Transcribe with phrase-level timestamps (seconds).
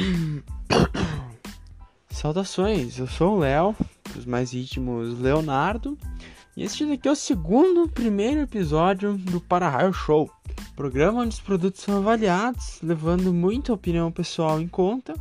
[2.10, 3.74] Saudações, eu sou o Léo,
[4.16, 5.98] os mais íntimos Leonardo,
[6.56, 10.30] e este daqui é o segundo primeiro episódio do Para Raio Show,
[10.74, 15.14] programa onde os produtos são avaliados, levando muita opinião pessoal em conta,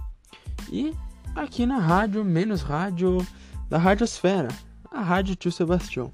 [0.71, 0.93] e
[1.35, 3.25] aqui na rádio, menos rádio,
[3.69, 4.49] da Radiosfera,
[4.91, 6.11] a Rádio Tio Sebastião.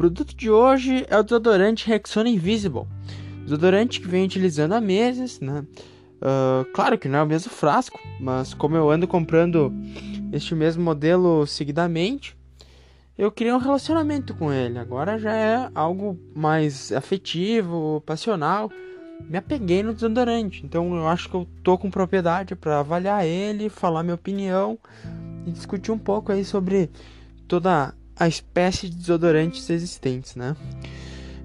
[0.00, 2.84] Produto de hoje é o desodorante Rexona Invisible.
[3.44, 5.62] Desodorante que vem utilizando há meses, né?
[6.22, 9.70] Uh, claro que não é o mesmo frasco, mas como eu ando comprando
[10.32, 12.34] este mesmo modelo seguidamente,
[13.18, 14.78] eu criei um relacionamento com ele.
[14.78, 18.70] Agora já é algo mais afetivo, passional.
[19.28, 23.68] Me apeguei no desodorante, então eu acho que eu tô com propriedade para avaliar ele,
[23.68, 24.78] falar minha opinião
[25.46, 26.88] e discutir um pouco aí sobre
[27.46, 30.54] toda a espécie de desodorantes existentes, né?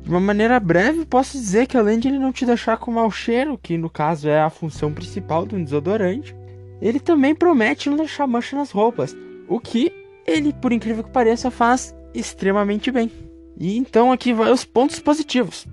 [0.03, 3.09] De uma maneira breve, posso dizer que além de ele não te deixar com mau
[3.09, 6.35] cheiro, que no caso é a função principal de um desodorante,
[6.81, 9.15] ele também promete não deixar mancha nas roupas,
[9.47, 9.89] o que
[10.27, 13.09] ele, por incrível que pareça, faz extremamente bem.
[13.57, 15.65] E então aqui vai os pontos positivos.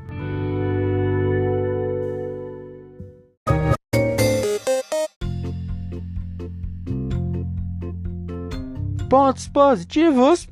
[9.11, 10.49] Pontos positivos.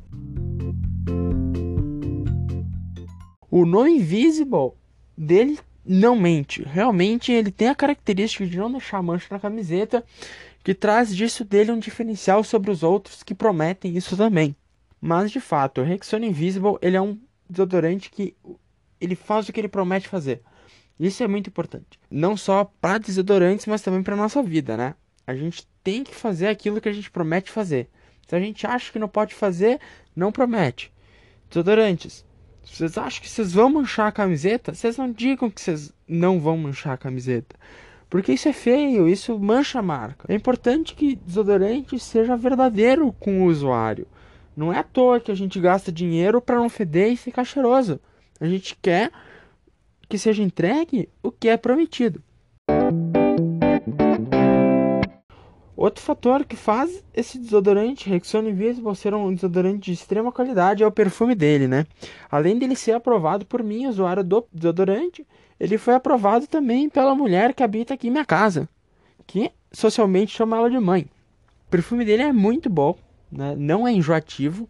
[3.61, 4.72] O No Invisible
[5.14, 6.62] dele não mente.
[6.62, 10.03] Realmente ele tem a característica de não deixar mancha na camiseta,
[10.64, 14.56] que traz disso dele um diferencial sobre os outros que prometem isso também.
[14.98, 17.19] Mas de fato, o Rexona Invisible ele é um
[17.50, 18.34] desodorante que
[18.98, 20.41] ele faz o que ele promete fazer.
[20.98, 22.00] Isso é muito importante.
[22.11, 24.94] Não só para desodorantes, mas também para nossa vida, né?
[25.27, 27.91] A gente tem que fazer aquilo que a gente promete fazer.
[28.26, 29.78] Se a gente acha que não pode fazer,
[30.16, 30.91] não promete.
[31.50, 32.25] Desodorantes.
[32.62, 34.75] Vocês acham que vocês vão manchar a camiseta?
[34.75, 37.56] Vocês não digam que vocês não vão manchar a camiseta.
[38.09, 40.26] Porque isso é feio, isso mancha a marca.
[40.28, 44.06] É importante que desodorante seja verdadeiro com o usuário.
[44.56, 48.00] Não é à toa que a gente gasta dinheiro para não feder e ficar cheiroso.
[48.41, 49.10] A gente quer
[50.09, 52.22] que seja entregue o que é prometido.
[55.80, 60.86] Outro fator que faz esse desodorante Rexona Invisible ser um desodorante de extrema qualidade é
[60.86, 61.86] o perfume dele, né?
[62.30, 65.26] Além dele ser aprovado por mim, usuário do desodorante,
[65.58, 68.69] ele foi aprovado também pela mulher que habita aqui em minha casa,
[69.26, 71.08] que socialmente chama ela de mãe.
[71.66, 72.94] O perfume dele é muito bom,
[73.32, 73.56] né?
[73.56, 74.69] Não é enjoativo,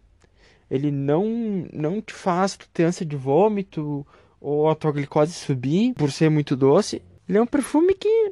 [0.69, 1.25] ele não
[1.73, 4.07] não te faz ânsia de vômito
[4.39, 7.01] ou a tua glicose subir por ser muito doce.
[7.27, 8.31] Ele é um perfume que,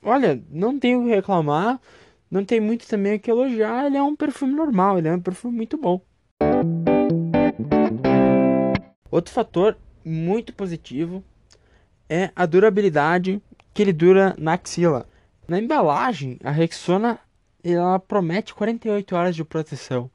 [0.00, 1.80] olha, não tenho o que reclamar
[2.30, 5.20] não tem muito também o que elogiar, ele é um perfume normal, ele é um
[5.20, 6.00] perfume muito bom.
[9.10, 11.24] Outro fator muito positivo
[12.08, 13.42] é a durabilidade
[13.74, 15.06] que ele dura na axila.
[15.48, 17.18] Na embalagem, a Rexona
[17.62, 20.10] ela promete 48 horas de proteção.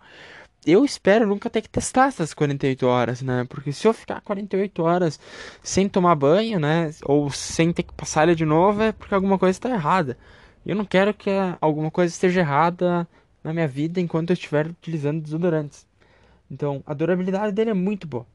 [0.65, 3.45] Eu espero nunca ter que testar essas 48 horas, né?
[3.47, 5.19] Porque se eu ficar 48 horas
[5.61, 6.89] sem tomar banho, né?
[7.03, 10.17] Ou sem ter que passar ele de novo, é porque alguma coisa está errada.
[10.65, 11.29] Eu não quero que
[11.61, 13.07] alguma coisa esteja errada
[13.43, 15.85] na minha vida enquanto eu estiver utilizando desodorantes.
[16.49, 18.25] Então, a durabilidade dele é muito boa.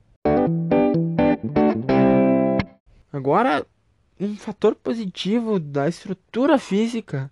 [3.12, 3.66] Agora,
[4.20, 7.30] um fator positivo da estrutura física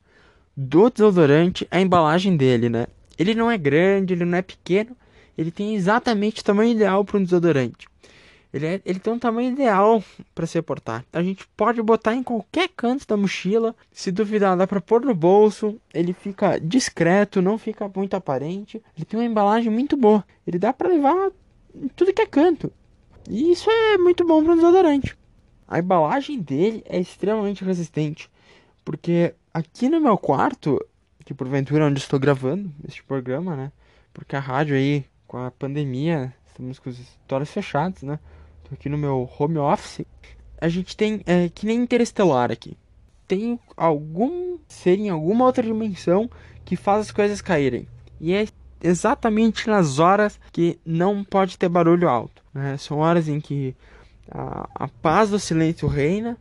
[0.57, 2.89] do desodorante é a embalagem dele, né?
[3.17, 4.97] Ele não é grande, ele não é pequeno,
[5.37, 7.88] ele tem exatamente o tamanho ideal para um desodorante.
[8.53, 10.03] Ele, é, ele tem um tamanho ideal
[10.35, 11.09] para ser portátil.
[11.13, 13.75] A gente pode botar em qualquer canto da mochila.
[13.93, 15.79] Se duvidar, dá para pôr no bolso.
[15.93, 18.83] Ele fica discreto, não fica muito aparente.
[18.97, 20.25] Ele tem uma embalagem muito boa.
[20.47, 21.31] Ele dá para levar
[21.75, 22.73] em tudo que é canto.
[23.29, 25.17] E isso é muito bom para um desodorante.
[25.67, 28.31] A embalagem dele é extremamente resistente.
[28.83, 30.83] Porque aqui no meu quarto,
[31.27, 33.73] que porventura é onde estou gravando este programa, né?
[34.15, 38.19] Porque a rádio aí, com a pandemia, estamos com os escritórios fechados, né?
[38.69, 40.05] Tô aqui no meu home office.
[40.61, 42.77] A gente tem, é, que nem interestelar aqui.
[43.27, 46.31] Tem algum ser em alguma outra dimensão
[46.65, 47.89] que faz as coisas caírem.
[48.21, 48.47] E é
[48.83, 52.43] exatamente nas horas que não pode ter barulho alto.
[52.53, 52.77] Né?
[52.77, 53.75] São horas em que
[54.31, 56.37] a, a paz do silêncio reina,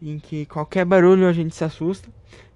[0.00, 2.08] em que qualquer barulho a gente se assusta.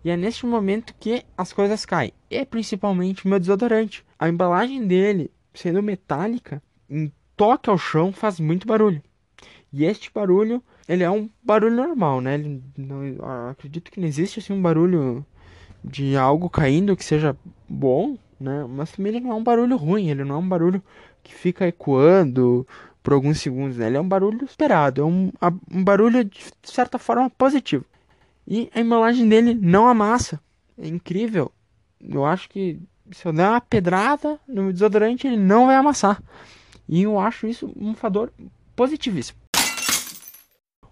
[0.04, 2.12] E é neste momento que as coisas caem.
[2.30, 4.04] E principalmente o meu desodorante.
[4.18, 9.02] A embalagem dele, sendo metálica, em toque ao chão faz muito barulho.
[9.72, 12.34] E este barulho, ele é um barulho normal, né?
[12.34, 15.24] Ele não, acredito que não existe assim um barulho
[15.84, 17.36] de algo caindo que seja
[17.68, 18.64] bom, né?
[18.68, 20.82] Mas também ele não é um barulho ruim, ele não é um barulho
[21.22, 22.66] que fica ecoando
[23.02, 23.88] por alguns segundos, né?
[23.88, 25.32] Ele é um barulho esperado, é um,
[25.70, 27.84] um barulho de certa forma positivo.
[28.46, 30.40] E a embalagem dele não amassa.
[30.78, 31.50] É incrível.
[32.00, 32.78] Eu acho que
[33.10, 36.22] se eu der uma pedrada no desodorante, ele não vai amassar.
[36.88, 38.32] E eu acho isso um fator
[38.76, 39.38] positivíssimo.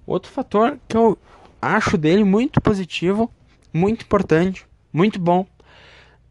[0.07, 1.17] Outro fator que eu
[1.61, 3.31] acho dele muito positivo,
[3.73, 5.47] muito importante, muito bom,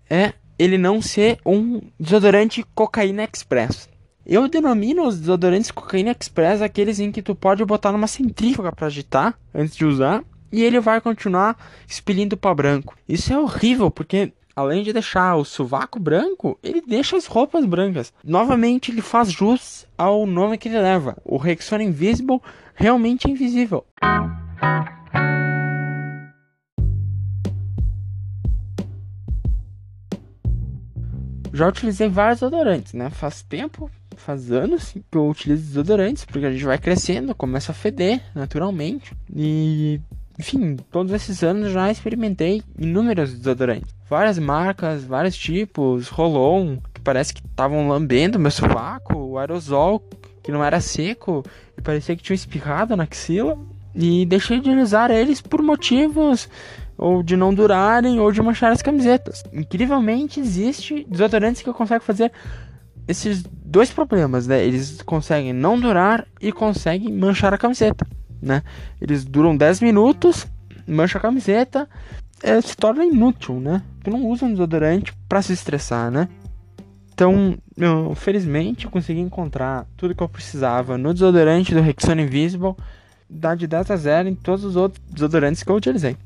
[0.09, 3.89] é ele não ser um desodorante cocaína express.
[4.25, 8.87] Eu denomino os desodorantes cocaína express aqueles em que tu pode botar numa centrífuga para
[8.87, 11.57] agitar antes de usar e ele vai continuar
[11.87, 12.95] expelindo pó branco.
[13.09, 18.13] Isso é horrível porque além de deixar o sovaco branco, ele deixa as roupas brancas.
[18.24, 21.18] Novamente, ele faz jus ao nome que ele leva.
[21.24, 22.42] O Rexona Invisible
[22.75, 23.86] realmente é invisível.
[31.53, 33.09] Já utilizei vários desodorantes, né?
[33.09, 37.75] Faz tempo, faz anos que eu utilizo desodorantes, porque a gente vai crescendo, começa a
[37.75, 39.13] feder naturalmente.
[39.36, 40.00] E
[40.39, 43.94] enfim, todos esses anos já experimentei inúmeros desodorantes.
[44.11, 50.03] Várias marcas, vários tipos, Rolon, que parece que estavam lambendo meu sovaco, o aerosol,
[50.43, 51.43] que não era seco
[51.77, 53.57] e parecia que tinha espirrado na axila.
[53.95, 56.49] E deixei de usar eles por motivos
[56.97, 59.43] ou de não durarem ou de manchar as camisetas.
[59.53, 62.33] Incrivelmente existe desodorantes que conseguem fazer
[63.07, 64.61] esses dois problemas, né?
[64.61, 68.05] Eles conseguem não durar e conseguem manchar a camiseta
[68.41, 68.63] né?
[68.99, 70.47] Eles duram 10 minutos,
[70.87, 71.87] mancha a camiseta,
[72.41, 73.83] é, se torna inútil, né?
[74.03, 76.27] Tu não usa um desodorante para se estressar, né?
[77.13, 82.75] Então, eu, felizmente, eu consegui encontrar tudo que eu precisava no desodorante do Rexona Invisible,
[83.30, 86.18] dá de 10 a 0 em todos os outros desodorantes que eu utilizei.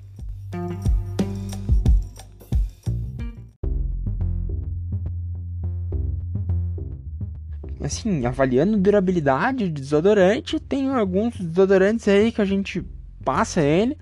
[7.85, 12.83] assim, avaliando durabilidade de desodorante, tem alguns desodorantes aí que a gente
[13.23, 13.97] passa ele,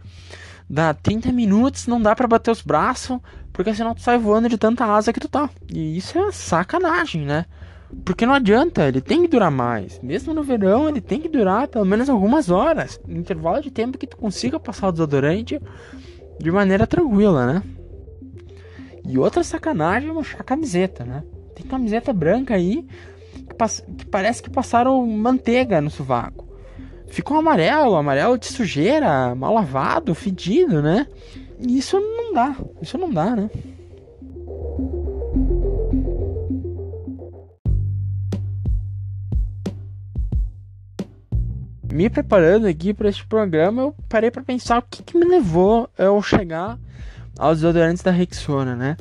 [0.73, 3.19] dá 30 minutos, não dá para bater os braços,
[3.51, 5.49] porque senão tu sai voando de tanta asa que tu tá.
[5.71, 7.45] E isso é sacanagem, né?
[8.03, 9.99] Porque não adianta, ele tem que durar mais.
[10.01, 12.99] Mesmo no verão, ele tem que durar pelo menos algumas horas.
[13.07, 15.61] Intervalo de tempo que tu consiga passar o desodorante
[16.39, 17.63] de maneira tranquila, né?
[19.05, 21.23] E outra sacanagem é a camiseta, né?
[21.53, 22.83] Tem camiseta branca aí
[23.33, 23.43] que,
[23.97, 26.42] que parece que passaram manteiga no sovaco.
[27.07, 31.07] Ficou amarelo, amarelo de sujeira, mal lavado, fedido, né?
[31.59, 33.49] E isso não dá, isso não dá, né?
[41.91, 45.87] Me preparando aqui para este programa, eu parei para pensar o que, que me levou
[45.95, 46.79] eu chegar
[47.37, 48.97] aos desodorantes da Rexona, né?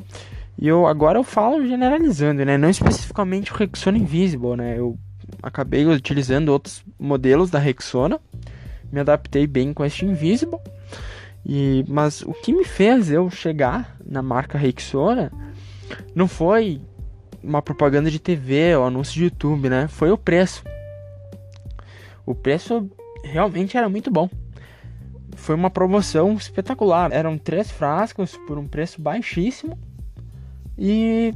[0.59, 2.55] E eu agora eu falo generalizando, né?
[2.55, 4.77] Não especificamente o Rexona Invisible, né?
[4.77, 4.95] Eu
[5.43, 8.19] acabei utilizando outros modelos da Rexona,
[8.89, 10.59] me adaptei bem com este Invisible.
[11.45, 15.29] E mas o que me fez eu chegar na marca Rexona
[16.15, 16.81] não foi
[17.43, 19.89] uma propaganda de TV ou anúncio de YouTube, né?
[19.89, 20.63] Foi o preço.
[22.25, 22.89] O preço
[23.25, 24.29] realmente era muito bom.
[25.35, 27.11] Foi uma promoção espetacular.
[27.11, 29.77] Eram três frascos por um preço baixíssimo
[30.77, 31.33] e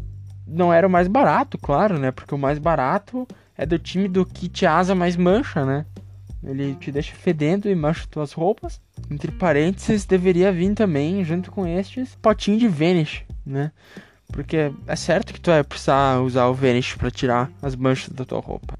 [0.47, 2.11] não era o mais barato, claro, né?
[2.11, 5.85] Porque o mais barato é do time do kit asa mais mancha, né?
[6.43, 8.79] Ele te deixa fedendo e mancha tuas roupas.
[9.09, 13.71] Entre parênteses, deveria vir também, junto com estes, potinho de Vanish, né?
[14.31, 18.23] Porque é certo que tu vai precisar usar o Vanish para tirar as manchas da
[18.23, 18.77] tua roupa.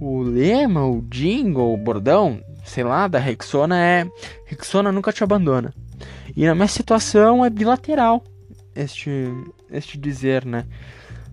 [0.00, 4.06] O lema, o jingle, o bordão, sei lá, da Rexona é
[4.44, 5.72] Rexona nunca te abandona.
[6.36, 8.22] E na minha situação é bilateral
[8.74, 9.10] este,
[9.70, 10.66] este dizer, né?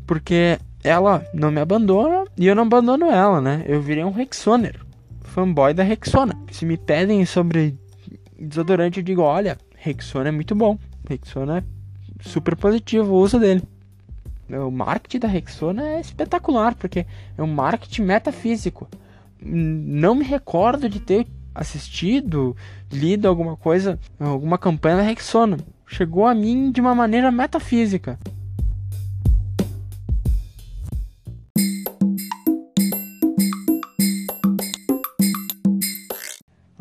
[0.08, 3.64] Porque ela não me abandona e eu não abandono ela, né?
[3.68, 4.80] Eu virei um Rexoner,
[5.22, 6.38] fanboy da Rexona.
[6.52, 7.78] Se me pedem sobre
[8.40, 10.78] desodorante, eu digo: olha, Rexona é muito bom.
[11.08, 11.64] Rexona é
[12.22, 13.64] super positivo o uso dele.
[14.50, 17.06] O marketing da Rexona é espetacular, porque
[17.38, 18.88] é um marketing metafísico.
[19.42, 21.26] Não me recordo de ter
[21.56, 22.56] assistido,
[22.92, 28.20] lido alguma coisa, alguma campanha da Rexona chegou a mim de uma maneira metafísica.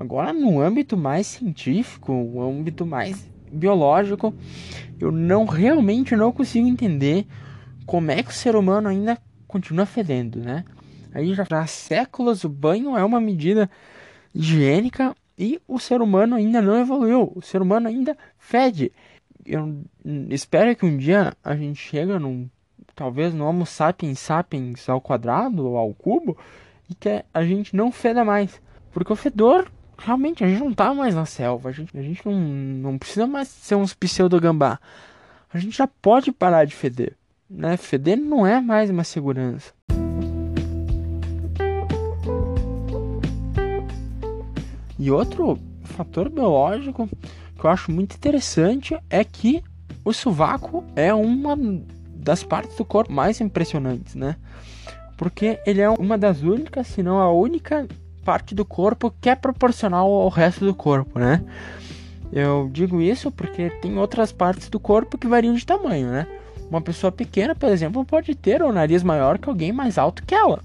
[0.02, 4.34] Agora, no âmbito mais científico, o âmbito mais biológico,
[4.98, 7.24] eu não realmente não consigo entender
[7.86, 9.16] como é que o ser humano ainda
[9.46, 10.64] continua fedendo, né?
[11.14, 13.70] Aí já há séculos o banho é uma medida
[14.34, 17.32] higiênica e o ser humano ainda não evoluiu.
[17.36, 18.90] O ser humano ainda fede.
[19.46, 19.84] Eu
[20.30, 22.50] espero que um dia a gente chegue num
[22.92, 26.36] talvez no Homo sapiens sapiens ao quadrado ou ao cubo,
[26.90, 28.60] e que a gente não feda mais.
[28.90, 29.70] Porque o fedor,
[30.04, 33.26] realmente, a gente não tá mais na selva, a gente, a gente não, não precisa
[33.26, 34.78] mais ser uns pseudo-gambá.
[35.52, 37.16] A gente já pode parar de feder.
[37.48, 37.76] Né?
[37.76, 39.72] Feder não é mais uma segurança.
[44.98, 47.08] E outro fator biológico
[47.58, 49.62] que eu acho muito interessante é que
[50.04, 51.56] o sovaco é uma
[52.14, 54.36] das partes do corpo mais impressionantes, né?
[55.16, 57.86] Porque ele é uma das únicas, se não a única
[58.24, 61.42] parte do corpo que é proporcional ao resto do corpo, né?
[62.32, 66.26] Eu digo isso porque tem outras partes do corpo que variam de tamanho, né?
[66.70, 70.34] Uma pessoa pequena, por exemplo, pode ter o nariz maior que alguém mais alto que
[70.34, 70.60] ela.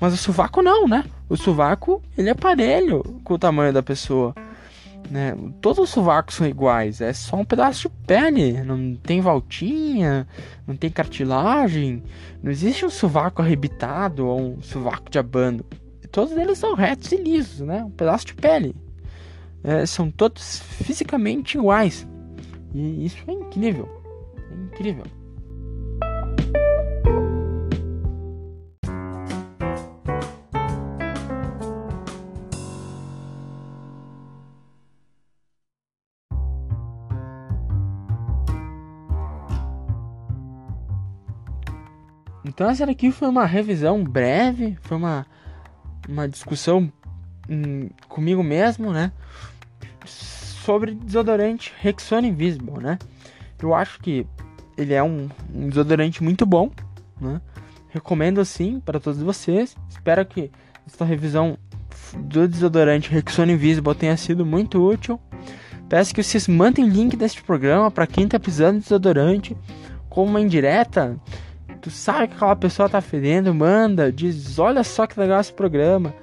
[0.00, 1.04] Mas o sovaco não, né?
[1.28, 4.34] O sovaco, ele é parelho com o tamanho da pessoa.
[5.10, 5.36] Né?
[5.60, 10.26] Todos os sovacos são iguais, é só um pedaço de pele, não tem voltinha,
[10.66, 12.02] não tem cartilagem,
[12.42, 15.64] não existe um sovaco arrebitado ou um sovaco de abano.
[16.10, 17.84] Todos eles são retos e lisos, né?
[17.84, 18.74] Um pedaço de pele.
[19.62, 22.06] É, são todos fisicamente iguais.
[22.74, 23.88] E isso é incrível.
[24.50, 25.04] É incrível.
[42.44, 45.24] Então essa daqui foi uma revisão breve, foi uma,
[46.10, 46.92] uma discussão
[47.48, 49.12] hum, comigo mesmo, né?
[50.04, 52.98] Sobre desodorante Rexona Invisible, né?
[53.62, 54.26] Eu acho que
[54.76, 56.70] ele é um, um desodorante muito bom,
[57.20, 57.40] né?
[57.90, 59.76] Recomendo assim para todos vocês.
[59.88, 60.50] Espero que
[60.86, 61.56] esta revisão
[62.16, 65.20] do desodorante Rexona Invisible tenha sido muito útil.
[65.88, 69.56] Peço que vocês mandem link deste programa para quem está precisando de desodorante,
[70.08, 71.18] como uma indireta
[71.80, 76.14] tu sabe que aquela pessoa tá fedendo, manda, diz, olha só que legal esse programa.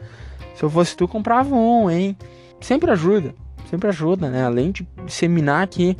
[0.55, 2.17] Se eu fosse tu, comprava um, hein?
[2.59, 3.33] Sempre ajuda,
[3.69, 4.45] sempre ajuda, né?
[4.45, 5.97] Além de disseminar aqui